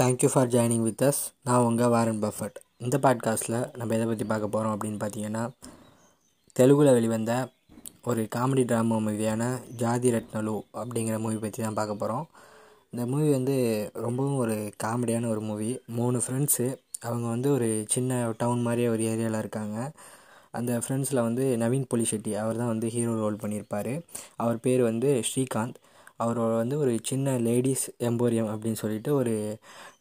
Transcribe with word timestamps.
Thank you 0.00 0.28
for 0.32 0.48
joining 0.48 0.82
with 0.82 1.02
us 1.02 1.18
நான் 1.44 1.62
உங்கள் 1.62 1.88
Warren 1.88 2.22
Buffett 2.22 2.54
இந்த 2.76 2.98
பாட்காஸ்ட்டில் 2.98 3.76
நம்ம 3.76 3.94
எதை 3.94 4.06
பற்றி 4.06 4.24
பார்க்க 4.24 4.48
போகிறோம் 4.48 4.78
அப்படின்னு 4.78 5.00
பார்த்தீங்கன்னா 5.04 5.50
தெலுங்கில் 6.52 6.92
வெளிவந்த 6.92 7.48
ஒரு 8.04 8.28
காமெடி 8.36 8.64
ட்ராமா 8.64 8.96
மூவியான 9.06 9.66
ஜாதி 9.76 10.10
ரத்னலு 10.10 10.60
அப்படிங்கிற 10.74 11.18
மூவி 11.18 11.34
பற்றி 11.34 11.62
தான் 11.62 11.74
பார்க்க 11.74 11.94
போகிறோம் 11.94 12.28
இந்த 12.90 13.06
மூவி 13.06 13.30
வந்து 13.30 13.90
ரொம்பவும் 13.92 14.36
ஒரு 14.36 14.72
காமெடியான 14.84 15.28
ஒரு 15.28 15.40
மூவி 15.40 15.80
மூணு 15.86 16.18
ஃப்ரெண்ட்ஸு 16.18 16.76
அவங்க 17.00 17.28
வந்து 17.28 17.52
ஒரு 17.52 17.84
சின்ன 17.88 18.32
டவுன் 18.38 18.62
மாதிரியே 18.62 18.88
ஒரு 18.88 19.02
ஏரியாவில் 19.02 19.38
இருக்காங்க. 19.38 19.92
அந்த 20.50 20.78
ஃப்ரெண்ட்ஸில் 20.78 21.20
வந்து 21.20 21.56
நவீன் 21.60 21.86
பொலிஷெட்டி 21.94 22.32
அவர் 22.34 22.56
தான் 22.56 22.66
வந்து 22.66 22.88
ஹீரோ 22.88 23.14
ரோல் 23.14 23.36
பண்ணியிருப்பார். 23.36 24.02
அவர் 24.36 24.60
பேர் 24.60 24.82
வந்து 24.82 25.22
ஸ்ரீகாந்த். 25.30 25.74
அவர் 26.20 26.38
வந்து 26.60 26.76
ஒரு 26.78 26.92
சின்ன 27.02 27.36
லேடிஸ் 27.38 27.84
எம்போரியம் 28.08 28.50
அப்படின்னு 28.52 28.80
சொல்லிட்டு 28.82 29.10
ஒரு 29.14 29.34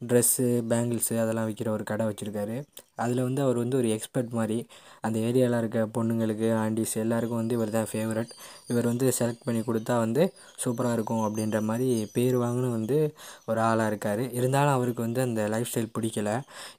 ட்ரெஸ்ஸு 0.10 0.46
பேங்கிள்ஸு 0.72 1.16
அதெல்லாம் 1.24 1.48
விற்கிற 1.50 1.70
ஒரு 1.70 1.84
கடை 1.84 2.06
வச்சுருக்காரு. 2.08 2.56
அதில் 2.96 3.26
வந்து 3.28 3.42
அவர் 3.42 3.58
வந்து 3.58 3.78
ஒரு 3.78 3.90
எக்ஸ்பர்ட் 3.90 4.32
மாதிரி 4.40 4.58
அந்த 5.02 5.18
ஏரியாவில் 5.28 5.58
இருக்க 5.60 5.82
பொண்ணுங்களுக்கு 5.96 6.48
ஆண்டிஸ் 6.64 6.96
எல்லாருக்கும் 7.04 7.40
வந்து 7.42 7.56
இவர் 7.56 7.76
தான் 7.76 7.90
ஃபேவரட் 7.92 8.32
இவர் 8.68 8.90
வந்து 8.92 9.06
செலக்ட் 9.20 9.46
பண்ணி 9.46 9.62
கொடுத்தா 9.62 9.96
வந்து 9.98 10.24
சூப்பராக 10.64 10.98
இருக்கும் 10.98 11.24
அப்படின்ற 11.28 11.60
மாதிரி 11.70 11.88
பேர் 12.16 12.38
வாங்கின 12.38 12.72
வந்து 12.78 12.98
ஒரு 13.46 13.62
ஆளாக 13.62 13.90
இருக்கார். 13.92 14.24
இருந்தாலும் 14.40 14.76
அவருக்கு 14.78 15.02
வந்து 15.08 15.22
அந்த 15.28 15.44
லைஃப் 15.54 15.70
ஸ்டைல் 15.72 15.94
பிடிக்கல. 15.98 16.32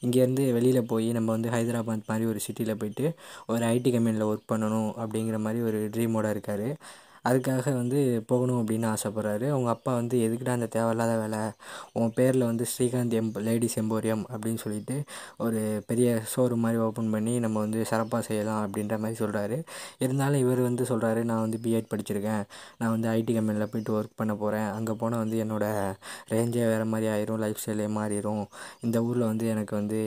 இங்கேருந்து 0.06 0.46
வெளியில் 0.58 0.88
போய் 0.92 1.08
நம்ம 1.18 1.30
வந்து 1.36 1.54
ஹைதராபாத் 1.56 2.10
மாதிரி 2.12 2.26
ஒரு 2.32 2.40
சிட்டியில் 2.46 2.80
போயிட்டு 2.82 3.06
ஒரு 3.52 3.64
ஐடி 3.74 3.92
கம்பெனியில் 3.96 4.28
ஒர்க் 4.30 4.50
பண்ணணும் 4.52 4.90
அப்படிங்கிற 5.02 5.38
மாதிரி 5.46 5.62
ஒரு 5.70 5.80
ட்ரீமோடு 5.94 6.30
இருக்கார். 6.30 6.66
அதுக்காக 7.28 7.74
வந்து 7.74 7.98
போகணும் 8.26 8.60
அப்படின்னு 8.60 8.88
ஆசைப்பட்றாரு. 8.92 9.46
அவங்க 9.54 9.68
அப்பா 9.68 9.94
வந்து 9.94 10.16
எதுக்குடா 10.26 10.54
அந்த 10.58 10.68
தேவையில்லாத 10.76 11.14
வேலை? 11.16 11.40
உன் 11.92 12.12
பேரில் 12.14 12.44
வந்து 12.44 12.64
ஸ்ரீகாந்த் 12.72 13.16
எம் 13.20 13.30
லேடிஸ் 13.48 13.78
எம்போரியம் 13.80 14.24
அப்படின்னு 14.32 14.62
சொல்லிட்டு 14.64 14.96
ஒரு 15.36 15.60
பெரிய 15.86 16.08
ஷோரூம் 16.34 16.64
மாதிரி 16.64 16.80
ஓப்பன் 16.86 17.10
பண்ணி 17.10 17.34
நம்ம 17.38 17.58
வந்து 17.58 17.84
சிறப்பாக 17.84 18.22
செய்யலாம் 18.28 18.62
அப்படின்ற 18.66 18.98
மாதிரி 18.98 19.18
சொல்கிறாரு 19.24 19.58
இருந்தாலும் 19.98 20.40
இவர் 20.40 20.60
வந்து 20.60 20.84
சொல்கிறாரு 20.84 21.22
நான் 21.30 21.40
வந்து 21.40 21.60
பிஎட் 21.64 21.90
படிச்சிருக்கேன். 21.92 22.44
நான் 22.78 22.90
வந்து 22.90 23.08
ஐடி 23.08 23.34
கம்பெனியில் 23.38 23.70
போயிட்டு 23.72 23.94
ஒர்க் 23.98 24.18
பண்ண 24.20 24.34
போகிறேன் 24.34 24.68
அங்கே 24.70 24.92
போனால் 24.92 25.22
வந்து 25.24 25.36
என்னோடய 25.44 25.94
ரேஞ்சே 26.32 26.64
வேறு 26.72 26.84
மாதிரி 26.84 27.08
ஆயிரும் 27.14 27.42
லைஃப் 27.44 27.62
ஸ்டைலே 27.62 27.88
மாறிடும் 27.98 28.44
இந்த 28.80 28.96
ஊரில் 29.04 29.30
வந்து 29.30 29.46
எனக்கு 29.46 29.74
வந்து 29.76 29.98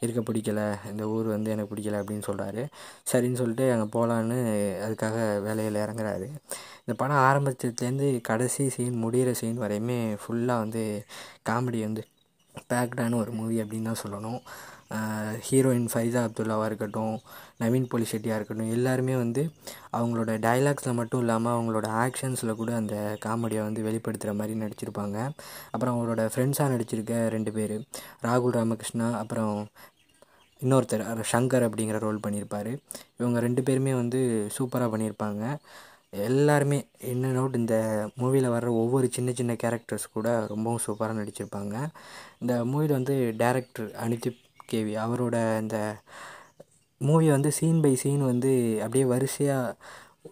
இருக்க 0.00 0.20
பிடிக்கல. 0.28 0.60
இந்த 0.90 1.04
ஊர் 1.08 1.26
வந்து 1.36 1.50
எனக்கு 1.50 1.74
பிடிக்கல 1.74 2.00
அப்படின்னு 2.02 2.26
சொல்கிறாரு 2.30 2.62
சரின்னு 3.12 3.40
சொல்லிட்டு 3.42 3.66
அங்கே 3.72 3.88
போகலான்னு 3.96 4.38
அதுக்காக 4.86 5.16
வேலையில் 5.46 5.82
இறங்குறாரு. 5.84 6.28
இந்த 6.90 6.96
படம் 7.02 7.24
ஆரம்பித்ததுலேருந்து 7.26 8.06
கடைசி 8.28 8.62
சீன் 8.74 8.96
முடிகிற 9.02 9.32
சீன் 9.40 9.58
வரையுமே 9.62 9.98
ஃபுல்லாக 10.22 10.62
வந்து 10.62 10.80
காமெடி 11.48 11.80
வந்து 11.86 12.02
பேக்டான 12.70 13.18
ஒரு 13.20 13.32
மூவி 13.36 13.56
அப்படின்னு 13.62 13.88
தான் 13.90 14.00
சொல்லணும். 14.00 14.40
ஹீரோயின் 15.48 15.86
ஃபைசா 15.92 16.20
அப்துல்லாவாக 16.28 16.68
இருக்கட்டும் 16.70 17.14
நவீன் 17.60 17.86
பொலிஷெட்டியாக 17.92 18.38
இருக்கட்டும் 18.38 18.72
எல்லாருமே 18.76 19.14
வந்து 19.22 19.42
அவங்களோட 19.98 20.34
டைலாக்ஸில் 20.46 20.98
மட்டும் 21.00 21.22
இல்லாமல் 21.24 21.54
அவங்களோட 21.56 21.86
ஆக்ஷன்ஸில் 22.04 22.58
கூட 22.62 22.72
அந்த 22.80 22.96
காமெடியை 23.26 23.62
வந்து 23.68 23.86
வெளிப்படுத்துகிற 23.88 24.34
மாதிரி 24.40 24.56
நடிச்சிருப்பாங்க. 24.64 25.18
அப்புறம் 25.72 25.94
அவங்களோட 25.94 26.24
ஃப்ரெண்ட்ஸாக 26.34 26.72
நடிச்சிருக்க 26.74 27.22
ரெண்டு 27.36 27.52
பேர் 27.58 27.76
ராகுல் 28.28 28.56
ராமகிருஷ்ணா 28.58 29.10
அப்புறம் 29.22 29.54
இன்னொருத்தர் 30.62 31.04
சங்கர் 31.34 31.66
அப்படிங்கிற 31.66 32.00
ரோல் 32.06 32.24
பண்ணியிருப்பார் 32.24 32.72
இவங்க 33.20 33.38
ரெண்டு 33.46 33.62
பேருமே 33.68 33.94
வந்து 34.02 34.18
சூப்பராக 34.56 34.90
பண்ணியிருப்பாங்க 34.94 35.44
எல்லாருமே 36.12 36.78
என்ன 36.98 37.28
நோட் 37.28 37.54
இந்த 37.54 37.74
மூவியில் 38.20 38.52
வர்ற 38.52 38.68
ஒவ்வொரு 38.82 39.08
சின்ன 39.10 39.32
சின்ன 39.32 39.52
கேரக்டர்ஸ் 39.62 40.06
கூட 40.12 40.46
ரொம்பவும் 40.46 40.82
சூப்பராக 40.86 41.18
நடிச்சிருப்பாங்க. 41.20 41.74
இந்த 42.40 42.64
மூவியில் 42.64 42.96
வந்து 42.98 43.14
டேரக்டர் 43.38 43.90
அனிதிப் 44.04 44.40
கேவி 44.72 44.94
அவரோட 45.04 45.36
இந்த 45.60 45.76
மூவி 47.00 47.30
வந்து 47.30 47.52
சீன் 47.52 47.80
பை 47.80 47.94
சீன் 47.94 48.22
வந்து 48.22 48.50
அப்படியே 48.78 49.04
வரிசையாக 49.04 49.76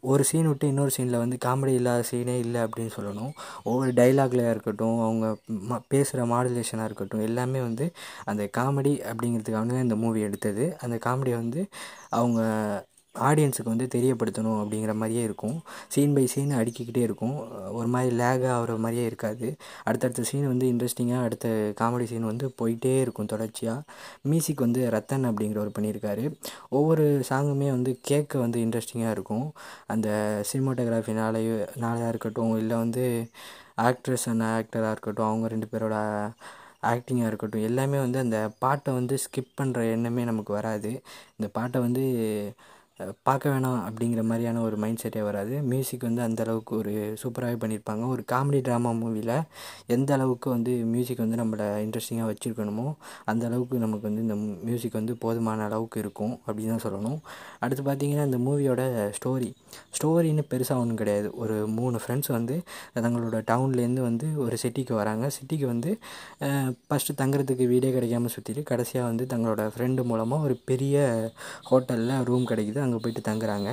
ஒரு 0.01 0.25
சீன் 0.25 0.49
விட்டு 0.49 0.67
இன்னொரு 0.69 0.91
சீனில் 0.97 1.19
வந்து 1.19 1.37
காமெடி 1.45 1.73
இல்லாத 1.75 2.05
சீனே 2.11 2.35
இல்லை 2.39 2.61
அப்படின்னு 2.61 2.93
சொல்லணும். 2.97 3.33
ஒவ்வொரு 3.63 3.93
டைலாக்லையாக 3.93 4.51
இருக்கட்டும் 4.51 5.01
அவங்க 5.01 5.27
ம 5.71 5.81
பேசுகிற 5.89 6.27
மாடுலேஷனாக 6.27 6.85
இருக்கட்டும் 6.85 7.21
எல்லாமே 7.21 7.61
வந்து 7.61 7.87
அந்த 8.25 8.51
காமெடி 8.59 8.93
அப்படிங்கிறதுக்காக 9.11 9.81
இந்த 9.83 9.97
மூவி 9.97 10.21
எடுத்தது. 10.21 10.77
அந்த 10.81 10.99
காமெடியை 11.07 11.37
வந்து 11.37 11.63
அவங்க 12.11 12.41
ஆடியன்ஸுக்கு 13.29 13.73
வந்து 13.73 13.87
தெரியப்படுத்தணும் 13.95 14.59
அப்படிங்கிற 14.63 14.95
மாதிரியே 14.95 15.23
இருக்கும். 15.29 15.57
சீன் 15.89 16.15
பை 16.17 16.25
சீன் 16.27 16.53
அடிக்கிக்கிட்டே 16.61 17.03
இருக்கும். 17.09 17.37
ஒரு 17.79 17.89
மாதிரி 17.95 18.15
லேக் 18.17 18.45
ஆகிற 18.55 18.77
மாதிரியே 18.85 19.05
இருக்காது. 19.07 19.49
அடுத்தடுத்த 19.85 20.23
சீன் 20.23 20.47
வந்து 20.47 20.67
இன்ட்ரெஸ்டிங்காக 20.73 21.27
அடுத்த 21.29 21.49
காமெடி 21.81 22.05
சீன் 22.05 22.31
வந்து 22.33 22.49
போயிட்டே 22.63 22.95
இருக்கும் 23.01 23.31
தொடர்ச்சியாக 23.35 23.85
மியூசிக் 24.23 24.65
வந்து 24.67 24.83
ரத்தன் 24.97 25.29
அப்படிங்கிறவர் 25.31 25.77
பண்ணியிருக்காரு. 25.79 26.27
ஒவ்வொரு 26.69 27.07
சாங்குமே 27.31 27.71
வந்து 27.77 27.99
கேட்க 28.03 28.39
வந்து 28.39 28.61
இன்ட்ரெஸ்டிங்காக 28.67 29.17
இருக்கும். 29.19 29.47
அந்த 29.87 30.09
சினிமாட்டோகிராஃபினாலேயோ 30.53 31.57
நாளையாக 31.85 32.09
இருக்கட்டும் 32.09 32.55
இல்லை 32.59 32.77
வந்து 32.77 33.05
ஆக்ட்ரஸ் 33.89 34.29
அண்ட் 34.31 34.47
ஆக்டராக 34.55 34.95
இருக்கட்டும் 34.95 35.27
அவங்க 35.27 35.49
ரெண்டு 35.49 35.67
பேரோட 35.73 35.97
ஆக்டிங்காக 36.91 37.31
இருக்கட்டும் 37.31 37.67
எல்லாமே 37.69 37.99
வந்து 37.99 38.19
அந்த 38.19 38.39
பாட்டை 38.59 38.91
வந்து 38.95 39.15
ஸ்கிப் 39.25 39.57
பண்ணுற 39.61 39.79
எண்ணமே 39.91 40.25
நமக்கு 40.25 40.53
வராது. 40.53 40.91
இந்த 41.37 41.49
பாட்டை 41.57 41.79
வந்து 41.81 42.05
பார்க்க 43.27 43.51
வேணாம் 43.53 43.81
அப்படிங்கிற 43.89 44.23
மாதிரியான 44.29 44.63
ஒரு 44.69 44.77
மைண்ட் 44.83 45.01
செட்டே 45.03 45.21
வராது. 45.27 45.55
மியூசிக் 45.73 46.07
வந்து 46.07 46.23
அந்த 46.25 46.41
அளவுக்கு 46.45 46.73
ஒரு 46.81 46.93
சூப்பராகவே 47.21 47.59
பண்ணியிருப்பாங்க 47.63 48.05
ஒரு 48.15 48.23
காமெடி 48.33 48.61
ட்ராமா 48.67 48.91
மூவியில் 49.01 49.35
எந்த 49.97 50.11
அளவுக்கு 50.17 50.49
வந்து 50.55 50.73
மியூசிக் 50.95 51.23
வந்து 51.25 51.39
நம்மளை 51.41 51.67
இன்ட்ரெஸ்டிங்காக 51.85 52.29
வச்சுருக்கணுமோ 52.31 52.87
அந்த 53.33 53.43
அளவுக்கு 53.49 53.83
நமக்கு 53.85 54.07
வந்து 54.09 54.25
இந்த 54.27 54.37
மியூசிக் 54.69 54.99
வந்து 55.01 55.15
போதுமான 55.25 55.65
அளவுக்கு 55.69 56.01
இருக்கும் 56.05 56.35
அப்படின்னு 56.47 56.73
தான் 56.75 56.85
சொல்லணும். 56.87 57.21
அடுத்து 57.65 57.85
பார்த்திங்கன்னா 57.91 58.27
இந்த 58.31 58.41
மூவியோட 58.47 58.81
ஸ்டோரி 59.19 59.51
ஸ்டோரின்னு 59.97 60.45
பெருசாக 60.53 60.83
ஒன்றும் 60.83 61.01
கிடையாது. 61.03 61.31
ஒரு 61.43 61.57
மூணு 61.79 61.97
ஃப்ரெண்ட்ஸ் 62.03 62.33
வந்து 62.39 62.57
தங்களோட 63.07 63.39
டவுன்லேருந்து 63.53 64.03
வந்து 64.09 64.27
ஒரு 64.47 64.59
சிட்டிக்கு 64.65 64.95
வராங்க. 65.01 65.25
சிட்டிக்கு 65.39 65.67
வந்து 65.75 65.93
ஃபஸ்ட்டு 66.89 67.19
தங்குறதுக்கு 67.23 67.65
வீடே 67.75 67.93
கிடைக்காம 67.99 68.35
சுற்றிட்டு 68.37 68.63
கடைசியாக 68.73 69.09
வந்து 69.13 69.25
தங்களோட 69.35 69.63
ஃப்ரெண்டு 69.77 70.03
மூலமாக 70.11 70.47
ஒரு 70.49 70.57
பெரிய 70.73 70.97
ஹோட்டலில் 71.71 72.15
ரூம் 72.31 72.51
கிடைக்குது. 72.53 72.87
அங்கே 72.89 73.01
போயிட்டு 73.05 73.23
தங்குறாங்க. 73.31 73.71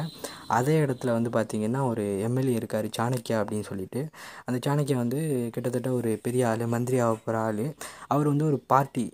அதே 0.58 0.74
இடத்துல 0.86 1.10
வந்து 1.18 1.30
பார்த்திங்கன்னா 1.36 1.82
ஒரு 1.92 2.04
எம்எல்ஏ 2.26 2.56
இருக்கார் 2.60 2.88
சாணக்கியா 2.98 3.38
அப்படின்னு 3.42 3.68
சொல்லிட்டு. 3.70 4.02
அந்த 4.48 4.58
சாணக்கியா 4.66 4.98
வந்து 5.04 5.20
கிட்டத்தட்ட 5.54 5.90
ஒரு 6.00 6.12
பெரிய 6.26 6.44
ஆள் 6.50 6.64
மந்திரி 6.74 6.98
ஆக 7.06 7.16
போகிற 7.26 7.38
ஆள். 7.48 7.64
அவர் 8.14 8.28
வந்து 8.32 8.46
ஒரு 8.50 8.58
பார்ட்டி 8.72 9.06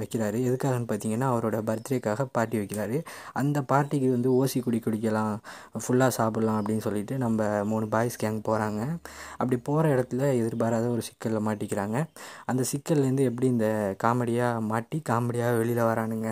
வைக்கிறாரு. 0.00 0.38
எதுக்காகன்னு 0.48 0.88
பார்த்தீங்கன்னா 0.92 1.28
அவரோட 1.32 1.58
பர்த்டேக்காக 1.70 2.26
பார்ட்டி 2.36 2.56
வைக்கிறாரு. 2.62 2.98
அந்த 3.42 3.60
பார்ட்டிக்கு 3.72 4.10
வந்து 4.16 4.30
ஓசி 4.40 4.60
குடி 4.66 4.80
குடிக்கலாம் 4.86 5.34
ஃபுல்லாக 5.84 6.12
சாப்பிட்லாம் 6.18 6.60
அப்படின்னு 6.60 6.84
சொல்லிட்டு 6.88 7.16
நம்ம 7.24 7.48
மூணு 7.72 7.88
பாய்ஸ் 7.94 8.20
கேங் 8.22 8.40
போகிறாங்க 8.50 8.80
அப்படி 9.40 9.58
போகிற 9.70 9.94
இடத்துல 9.96 10.22
எதிர்பாராத 10.42 10.86
ஒரு 10.94 11.04
சிக்கலில் 11.08 11.46
மாட்டிக்கிறாங்க. 11.48 11.98
அந்த 12.52 12.62
சிக்கல்லேருந்து 12.72 13.28
எப்படி 13.30 13.48
இந்த 13.56 13.68
காமெடியாக 14.04 14.64
மாட்டி 14.72 15.00
காமெடியாக 15.10 15.58
வெளியில் 15.60 15.88
வரானுங்க 15.90 16.30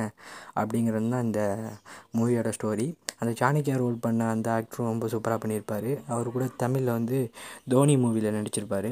அப்படிங்கிறது 0.60 1.10
தான் 1.14 1.26
இந்த 1.28 1.42
மூவியோட 2.18 2.48
ஸ்டோரி 2.56 2.86
அந்த 3.20 3.32
சாணக்கியா 3.40 3.76
ரோல் 3.82 4.02
பண்ண 4.04 4.28
அந்த 4.34 4.48
ஆக்டரும் 4.56 4.90
ரொம்ப 4.92 5.06
சூப்பராக 5.06 5.38
பண்ணியிருப்பார். 5.42 5.90
அவர் 6.14 6.34
கூட 6.36 6.46
தமிழில் 6.62 6.96
வந்து 6.98 7.18
தோனி 7.68 7.96
மூவியில் 8.04 8.36
நடிச்சிருப்பார். 8.36 8.90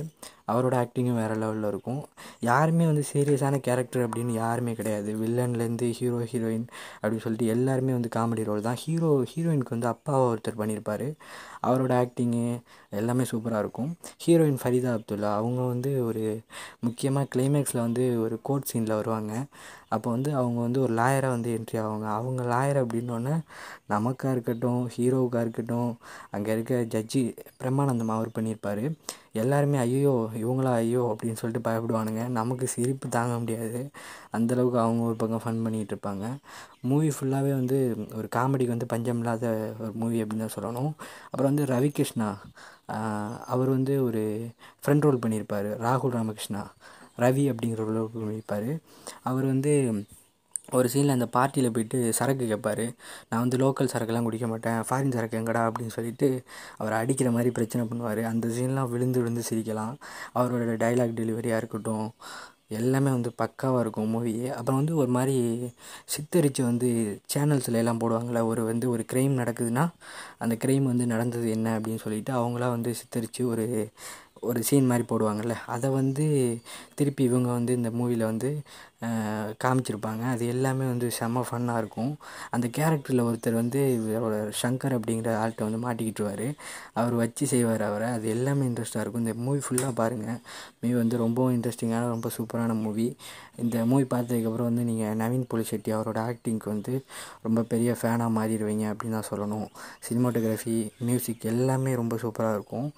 அவரோட 0.53 0.75
ஆக்டிங்கும் 0.83 1.19
வேறு 1.21 1.35
லெவலில் 1.43 1.69
இருக்கும். 1.73 2.01
யாருமே 2.49 2.85
வந்து 2.91 3.05
சீரியஸான 3.13 3.61
கேரக்டர் 3.67 4.05
அப்படின்னு 4.07 4.35
யாருமே 4.43 4.73
கிடையாது. 4.81 5.11
வில்லன்லேருந்து 5.23 5.89
ஹீரோ 5.99 6.21
ஹீரோயின் 6.33 6.67
அப்படின்னு 7.01 7.25
சொல்லிட்டு 7.27 7.53
எல்லாருமே 7.57 7.93
வந்து 7.99 8.11
காமெடி 8.17 8.45
ரோல் 8.51 8.67
தான். 8.69 8.81
ஹீரோ 8.85 9.11
ஹீரோயினுக்கு 9.33 9.77
வந்து 9.77 9.93
அப்பாவை 9.95 10.25
ஒருத்தர் 10.33 10.61
பண்ணியிருப்பார் 10.63 11.07
அவரோட 11.69 11.93
ஆக்டிங்கு 12.03 12.45
எல்லாமே 13.01 13.25
சூப்பராக 13.31 13.63
இருக்கும். 13.65 13.91
ஹீரோயின் 14.25 14.61
ஃபரிதா 14.63 14.91
அப்துல்லா 14.99 15.31
அவங்க 15.41 15.61
வந்து 15.73 15.91
ஒரு 16.09 16.25
முக்கியமாக 16.87 17.31
கிளைமேக்ஸில் 17.35 17.85
வந்து 17.87 18.05
ஒரு 18.25 18.37
கோர்ட் 18.49 18.71
சீனில் 18.71 18.99
வருவாங்க. 19.01 19.33
அப்போ 19.95 20.09
வந்து 20.15 20.31
அவங்க 20.41 20.59
வந்து 20.67 20.81
ஒரு 20.85 20.93
லாயராக 21.01 21.35
வந்து 21.37 21.51
என்ட்ரி 21.59 21.77
ஆவாங்க. 21.83 22.07
அவங்க 22.19 22.43
லாயர் 22.53 22.81
அப்படின்னோடனே 22.83 23.35
நமக்காக 23.95 24.33
இருக்கட்டும் 24.37 24.83
ஹீரோவுக்காக 24.97 25.45
இருக்கட்டும் 25.47 25.91
அங்கே 26.37 26.53
இருக்க 26.57 26.75
ஜட்ஜி 26.95 27.23
பிரம்மானந்தம் 27.63 28.17
அவர் 28.17 28.37
பண்ணியிருப்பார் 28.39 28.85
எல்லாருமே 29.45 29.79
ஐயோ 29.85 30.13
இவங்களா 30.43 30.71
ஐயோ 30.83 31.03
அப்படின்னு 31.13 31.41
சொல்லிட்டு 31.41 31.69
பயப்படுவானுங்க. 31.69 32.23
நமக்கு 32.39 32.67
சிரிப்பு 32.75 33.07
தாங்க 33.17 33.35
முடியாது. 33.43 33.81
அந்தளவுக்கு 34.37 34.79
அவங்க 34.85 35.03
ஒரு 35.09 35.17
பக்கம் 35.23 35.43
ஃபன் 35.45 35.63
பண்ணிகிட்டு 35.65 35.95
இருப்பாங்க. 35.95 36.27
மூவி 36.91 37.09
ஃபுல்லாகவே 37.17 37.53
வந்து 37.61 37.79
ஒரு 38.19 38.29
காமெடிக்கு 38.37 38.75
வந்து 38.77 38.91
பஞ்சம் 38.93 39.21
இல்லாத 39.23 39.47
ஒரு 39.83 39.93
மூவி 40.03 40.19
அப்படின்னு 40.25 40.47
தான் 40.47 40.57
சொல்லணும். 40.59 40.93
அப்புறம் 41.31 41.51
வந்து 41.53 41.67
ரவிகிருஷ்ணா. 41.75 42.29
அவர் 43.55 43.71
வந்து 43.77 43.95
ஒரு 44.09 44.23
ஃப்ரெண்ட் 44.83 45.07
ரோல் 45.07 45.23
பண்ணியிருப்பார். 45.25 45.71
ராகுல் 45.87 46.17
ராமகிருஷ்ணா. 46.19 46.63
ரவி 47.25 47.45
அப்படிங்கிற 47.53 47.85
ரோல் 47.91 48.15
பண்ணியிருப்பார். 48.17 48.71
அவர் 49.31 49.47
வந்து 49.55 49.73
ஒரு 50.73 50.89
சீனில் 50.93 51.15
அந்த 51.15 51.27
பார்ட்டியில் 51.37 51.73
போயிட்டு 51.73 52.13
சரக்கு 52.13 52.47
கேட்பார் 52.47 52.83
நான் 53.29 53.41
வந்து 53.41 53.57
லோக்கல் 53.57 53.91
சரக்குலாம் 53.93 54.23
குடிக்க 54.23 54.47
மாட்டேன். 54.47 54.81
ஃபாரின் 54.89 55.13
சரக்கு 55.13 55.39
எங்கடா? 55.39 55.63
அப்படின்னு 55.69 55.87
சொல்லிட்டு 55.89 56.29
அவர் 56.77 56.93
அடிக்கிற 56.93 57.31
மாதிரி 57.31 57.51
பிரச்சனை 57.51 57.85
பண்ணுவார். 57.87 58.23
அந்த 58.23 58.49
சீன்லாம் 58.49 58.91
விழுந்து 58.91 59.21
விழுந்து 59.21 59.43
சிரிக்கலாம். 59.51 59.95
அவரோட 60.35 60.75
டைலாக் 60.85 61.19
டெலிவரியாக 61.21 61.57
இருக்கட்டும் 61.57 62.07
எல்லாமே 62.71 63.11
வந்து 63.11 63.31
பக்காவாக 63.43 63.81
இருக்கும் 63.81 64.09
மூவி 64.09 64.49
அப்புறம் 64.49 64.79
வந்து 64.81 64.97
ஒரு 64.97 65.09
மாதிரி 65.09 65.37
சித்தரித்து 66.15 66.63
வந்து 66.63 66.89
சேனல்ஸில் 67.35 67.75
எல்லாம் 67.75 68.01
போடுவாங்கள்ல 68.01 68.41
ஒரு 68.47 68.63
வந்து 68.65 68.91
ஒரு 68.91 69.05
க்ரைம் 69.13 69.39
நடக்குதுன்னா 69.39 69.85
அந்த 70.39 70.55
க்ரைம் 70.65 70.83
வந்து 70.83 71.07
நடந்தது 71.07 71.51
என்ன 71.51 71.79
அப்படின்னு 71.79 72.03
சொல்லிட்டு 72.03 72.33
அவங்களாம் 72.33 72.75
வந்து 72.77 72.95
சித்தரித்து 72.95 73.45
ஒரு 73.47 73.67
ஒரு 74.49 74.61
சீன் 74.69 74.91
மாதிரி 74.91 75.05
போடுவாங்கள்ல 75.11 75.55
அதை 75.75 75.89
வந்து 76.01 76.27
திருப்பி 76.99 77.23
இவங்க 77.31 77.49
வந்து 77.59 77.73
இந்த 77.79 77.91
மூவியில் 77.99 78.31
வந்து 78.31 78.51
காமிச்சிருப்பாங்க. 79.63 80.23
அது 80.35 80.45
எல்லாமே 80.53 80.87
வந்து 80.93 81.09
செம்ம 81.19 81.43
ஃபன்னாக 81.49 81.81
இருக்கும். 81.83 82.13
அந்த 82.55 82.67
கேரக்டரில் 82.77 83.25
ஒருத்தர் 83.27 83.59
வந்து 83.61 83.81
இவரோட 83.99 84.37
சங்கர் 84.61 84.97
அப்படிங்கிற 84.97 85.29
ஆள்கிட்ட 85.43 85.63
வந்து 85.69 85.81
மாட்டிக்கிட்டுருவார். 85.85 86.47
அவர் 87.01 87.15
வச்சு 87.21 87.47
செய்வார் 87.53 87.85
அவரை. 87.89 88.09
அது 88.17 88.29
எல்லாமே 88.37 88.65
இன்ட்ரெஸ்ட்டாக 88.71 89.05
இருக்கும். 89.05 89.25
இந்த 89.27 89.35
மூவி 89.47 89.61
ஃபுல்லாக 89.67 89.93
பாருங்கள் 90.01 90.41
மூவி 90.81 90.95
வந்து 91.03 91.23
ரொம்பவும் 91.25 91.55
இன்ட்ரெஸ்டிங்கான 91.59 92.09
ரொம்ப 92.15 92.31
சூப்பரான 92.39 92.77
மூவி 92.85 93.07
இந்த 93.63 93.85
மூவி 93.91 94.05
பார்த்ததுக்கப்புறம் 94.15 94.69
வந்து 94.71 94.83
நீங்கள் 94.91 95.17
நவீன் 95.23 95.49
போலிஷெட்டி 95.53 95.93
அவரோட 95.99 96.19
ஆக்டிங்க்கு 96.31 96.69
வந்து 96.75 96.93
ரொம்ப 97.47 97.63
பெரிய 97.73 97.93
ஃபேனாக 98.01 98.37
மாறிடுவீங்க 98.39 98.85
அப்படின்னு 98.93 99.19
தான் 99.21 99.31
சொல்லணும். 99.33 99.69
சினிமாட்டோகிராஃபி 100.09 100.77
மியூசிக் 101.09 101.49
எல்லாமே 101.55 101.95
ரொம்ப 102.03 102.17
சூப்பராக 102.25 102.59
இருக்கும். 102.59 102.91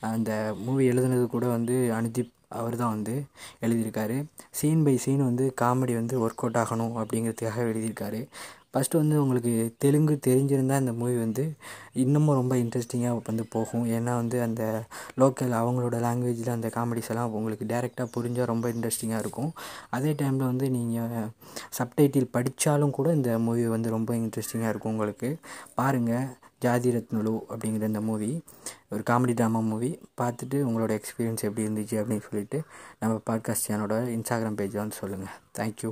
அந்த 0.00 0.54
மூவி 0.64 0.90
எழுதுனது 0.90 1.26
கூட 1.26 1.46
வந்து 1.46 1.92
அனுதீப் 1.94 2.34
அவர் 2.48 2.76
தான் 2.76 2.90
வந்து 2.90 3.24
எழுதியிருக்காரு. 3.60 4.24
சீன் 4.50 4.82
பை 4.82 4.96
சீன் 4.96 5.24
வந்து 5.24 5.54
காமெடி 5.60 5.94
வந்து 5.94 6.28
ஒர்க் 6.28 6.42
அவுட் 6.42 6.60
ஆகணும் 6.62 6.94
அப்படிங்கிறதுக்காக 7.00 7.64
எழுதியிருக்காரு. 7.70 8.26
ஃபஸ்ட்டு 8.72 8.96
வந்து 8.96 9.22
உங்களுக்கு 9.22 9.74
தெலுங்கு 9.78 10.18
தெரிஞ்சிருந்தால் 10.26 10.80
இந்த 10.80 10.92
மூவி 10.92 11.16
வந்து 11.16 11.52
இன்னமும் 11.92 12.34
ரொம்ப 12.34 12.56
இன்ட்ரெஸ்டிங்காக 12.56 13.20
வந்து 13.24 13.44
போகும். 13.50 13.86
ஏன்னா 13.86 14.12
வந்து 14.16 14.42
அந்த 14.42 14.84
லோக்கல் 15.18 15.52
அவங்களோட 15.60 15.98
லாங்குவேஜில் 16.06 16.50
அந்த 16.50 16.70
காமெடிஸ் 16.74 17.08
எல்லாம் 17.08 17.32
உங்களுக்கு 17.32 17.64
டேரெக்டாக 17.64 18.08
புரிஞ்சால் 18.16 18.44
ரொம்ப 18.44 18.68
இன்ட்ரெஸ்டிங்காக 18.68 19.18
இருக்கும். 19.18 19.52
அதே 19.90 20.12
டைமில் 20.12 20.50
வந்து 20.50 20.70
நீங்கள் 20.70 21.30
சப்டைட்டில் 21.78 22.32
படித்தாலும் 22.32 22.90
கூட 22.90 23.12
இந்த 23.12 23.38
மூவி 23.38 23.66
வந்து 23.66 23.90
ரொம்ப 23.90 24.14
இன்ட்ரெஸ்டிங்காக 24.14 24.68
இருக்கும் 24.68 24.92
உங்களுக்கு. 24.92 25.38
பாருங்கள் 25.74 26.26
ஜாதி 26.58 26.90
ரத்னலு 26.90 27.40
அப்படிங்கிற 27.48 27.82
இந்த 27.82 28.00
மூவி 28.00 28.42
ஒரு 28.90 29.02
காமெடி 29.10 29.34
ட்ராமா 29.34 29.60
மூவி 29.62 29.98
பார்த்துட்டு 30.20 30.58
உங்களோட 30.66 30.92
எக்ஸ்பீரியன்ஸ் 30.98 31.44
எப்படி 31.44 31.66
இருந்துச்சு 31.66 31.96
அப்படின்னு 32.00 32.26
சொல்லிட்டு 32.30 32.60
நம்ம 32.98 33.20
பாட்காஸ்ட் 33.30 33.66
சேனலோட 33.68 33.96
இன்ஸ்டாகிராம் 34.16 34.54
பேஜ் 34.54 34.76
வந்து 34.76 34.96
சொல்லுங்கள் 34.96 35.34
தேங்க்யூ 35.58 35.90